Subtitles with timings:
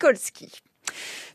[0.00, 0.48] Kolski.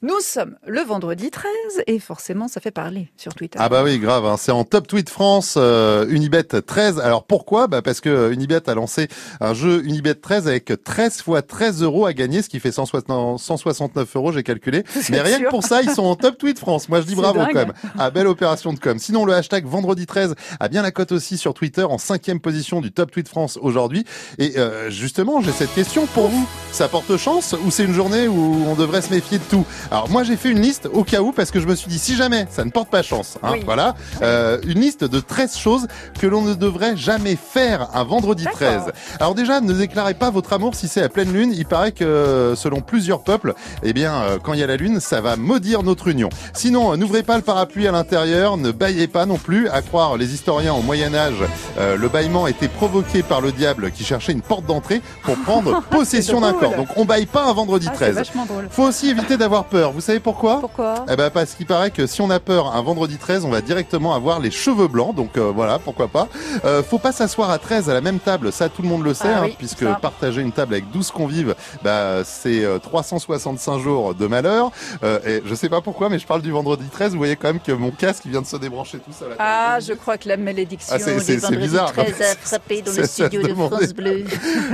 [0.01, 1.51] Nous sommes le vendredi 13
[1.87, 3.59] et forcément ça fait parler sur Twitter.
[3.61, 4.37] Ah bah oui, grave, hein.
[4.37, 6.99] c'est en top tweet France euh, Unibet 13.
[6.99, 7.67] Alors pourquoi?
[7.67, 9.09] Bah parce que Unibet a lancé
[9.41, 14.15] un jeu Unibet 13 avec 13 fois 13 euros à gagner, ce qui fait 169
[14.15, 14.83] euros, j'ai calculé.
[15.09, 16.87] Mais rien que pour ça, ils sont en top tweet France.
[16.87, 17.73] Moi je dis bravo quand même.
[17.97, 18.97] Ah belle opération de com.
[18.99, 22.79] Sinon le hashtag vendredi 13 a bien la cote aussi sur Twitter en cinquième position
[22.79, 24.05] du top tweet France aujourd'hui.
[24.37, 26.47] Et euh, justement, j'ai cette question pour vous.
[26.71, 30.09] Ça porte chance ou c'est une journée où on devrait se méfier de tout alors
[30.09, 32.15] moi j'ai fait une liste au cas où parce que je me suis dit si
[32.15, 35.87] jamais ça ne porte pas chance, hein, voilà, euh, une liste de 13 choses
[36.19, 38.91] que l'on ne devrait jamais faire un vendredi 13.
[39.19, 41.53] Alors déjà ne déclarez pas votre amour si c'est à pleine lune.
[41.55, 44.99] Il paraît que selon plusieurs peuples, eh bien euh, quand il y a la lune,
[44.99, 46.29] ça va maudire notre union.
[46.53, 49.67] Sinon euh, n'ouvrez pas le parapluie à l'intérieur, ne baillez pas non plus.
[49.69, 51.43] À croire les historiens au Moyen Âge,
[51.77, 56.41] le bâillement était provoqué par le diable qui cherchait une porte d'entrée pour prendre possession
[56.41, 56.75] d'un corps.
[56.75, 58.17] Donc on baille pas un vendredi 13.
[58.19, 61.91] Ah, Faut aussi éviter d'avoir peur vous savez pourquoi Pourquoi Eh ben parce qu'il paraît
[61.91, 65.15] que si on a peur un vendredi 13, on va directement avoir les cheveux blancs.
[65.15, 66.27] Donc euh, voilà, pourquoi pas.
[66.65, 69.13] Euh, faut pas s'asseoir à 13 à la même table, ça tout le monde le
[69.13, 74.15] sait, ah hein, puisque partager une table avec 12 convives, bah c'est 365 euh, jours
[74.15, 74.71] de malheur.
[75.03, 77.13] Euh, et je sais pas pourquoi, mais je parle du vendredi 13.
[77.13, 79.35] Vous voyez quand même que mon casque vient de se débrancher tout seul.
[79.39, 81.93] Ah, je crois que la malédiction ah, du vendredi bizarre.
[81.93, 84.25] 13 a frappé dans le studio de France Bleu.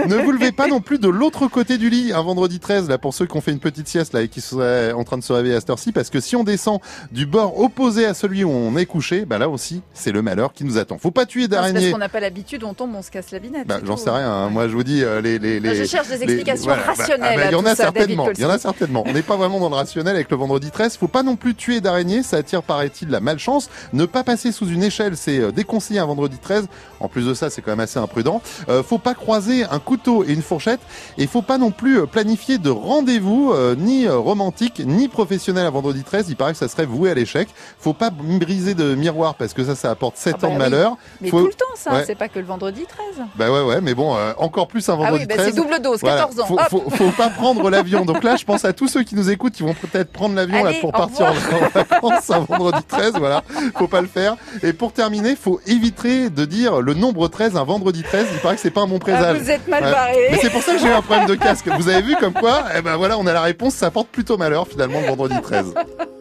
[0.08, 2.98] ne vous levez pas non plus de l'autre côté du lit un vendredi 13 là
[2.98, 5.24] pour ceux qui ont fait une petite sieste là et qui seraient en train de
[5.24, 6.80] se réveiller à cette heure-ci parce que si on descend
[7.12, 10.54] du bord opposé à celui où on est couché, bah là aussi, c'est le malheur
[10.54, 10.98] qui nous attend.
[10.98, 11.80] Faut pas tuer d'araignées.
[11.80, 13.68] Parce qu'on n'a pas l'habitude, on tombe, on se casse la binette.
[13.68, 14.32] Bah, j'en sais rien.
[14.32, 14.50] Hein.
[14.50, 17.42] Moi, je vous dis euh, les, les, les Je cherche des explications rationnelles.
[17.46, 18.30] il y en a certainement.
[18.32, 19.04] Il y en a certainement.
[19.06, 20.98] On n'est pas vraiment dans le rationnel avec le vendredi 13.
[20.98, 22.24] Faut pas non plus tuer d'araignées.
[22.24, 23.70] Ça attire, paraît-il, la malchance.
[23.94, 26.68] Ne pas passer sous une échelle, c'est euh, déconseillé un vendredi 13.
[27.00, 28.42] En plus de ça, c'est quand même assez imprudent.
[28.70, 30.80] Euh, faut pas croiser un couteau et une fourchette.
[31.18, 34.08] Et faut pas non plus euh, planifier de rendez-vous ni
[34.46, 37.48] romantique ni professionnel à vendredi 13, il paraît que ça serait voué à l'échec.
[37.80, 40.70] Faut pas briser de miroir parce que ça, ça apporte 7 ah ans de bah
[40.70, 40.98] malheur.
[41.20, 43.26] Mais tout le temps, ça, c'est pas que le vendredi 13.
[43.36, 45.82] Bah ouais, ouais, mais bon, euh, encore plus un vendredi ah oui, bah C'est double
[45.82, 46.46] dose, 14 ans.
[46.70, 48.06] Faut, faut, pas prendre l'avion.
[48.06, 50.64] Donc là, je pense à tous ceux qui nous écoutent, qui vont peut-être prendre l'avion
[50.64, 53.14] là pour partir en, vacances un vendredi 13.
[53.18, 53.44] Voilà,
[53.76, 54.36] faut pas le faire.
[54.62, 58.28] Et pour terminer, faut éviter de dire le nombre 13 un vendredi 13.
[58.34, 59.38] Il paraît que c'est pas un bon présage.
[59.40, 60.28] Ah, vous êtes mal barré.
[60.32, 61.68] Mais c'est pour ça que j'ai eu un problème de casque.
[61.68, 63.74] Vous avez vu comme quoi, eh ben voilà, on a la réponse.
[63.74, 65.74] Ça porte plutôt malheur finalement le vendredi 13.